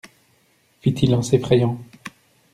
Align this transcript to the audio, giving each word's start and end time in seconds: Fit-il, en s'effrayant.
Fit-il, 0.81 1.13
en 1.13 1.21
s'effrayant. 1.21 1.79